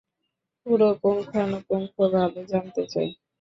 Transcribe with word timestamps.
পুরো 0.65 0.87
পুঙ্খানুপুঙ্খভাবে 1.01 2.41
জানতে 2.51 2.83
চাই। 2.91 3.09